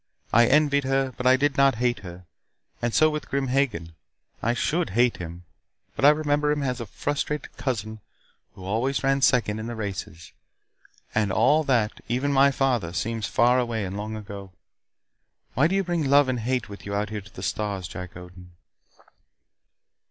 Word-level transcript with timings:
I 0.33 0.47
envied 0.47 0.83
her, 0.85 1.13
but 1.15 1.27
I 1.27 1.37
did 1.37 1.57
not 1.57 1.75
hate 1.75 1.99
her. 1.99 2.25
And 2.81 2.91
so 2.91 3.07
with 3.11 3.29
Grim 3.29 3.49
Hagen. 3.49 3.93
I 4.41 4.55
should 4.55 4.89
hate 4.97 5.17
him, 5.17 5.43
but 5.95 6.03
I 6.03 6.09
remember 6.09 6.51
him 6.51 6.63
as 6.63 6.81
a 6.81 6.87
frustrated 6.87 7.55
cousin 7.55 7.99
who 8.55 8.65
always 8.65 9.03
ran 9.03 9.21
second 9.21 9.59
in 9.59 9.67
the 9.67 9.75
races. 9.75 10.31
And 11.13 11.31
all 11.31 11.63
that 11.65 12.01
even 12.07 12.33
my 12.33 12.49
father 12.49 12.93
seems 12.93 13.27
far 13.27 13.59
away 13.59 13.85
and 13.85 13.95
long 13.95 14.15
ago. 14.15 14.53
Why 15.53 15.67
do 15.67 15.75
you 15.75 15.83
bring 15.83 16.05
love 16.09 16.27
and 16.27 16.39
hate 16.39 16.67
with 16.67 16.83
you 16.87 16.95
out 16.95 17.11
here 17.11 17.21
to 17.21 17.33
the 17.35 17.43
stars, 17.43 17.87
Jack 17.87 18.17
Odin?" 18.17 18.53